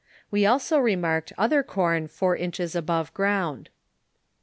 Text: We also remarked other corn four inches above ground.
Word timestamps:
We 0.31 0.47
also 0.47 0.79
remarked 0.79 1.31
other 1.37 1.61
corn 1.61 2.07
four 2.07 2.35
inches 2.35 2.75
above 2.75 3.13
ground. 3.13 3.69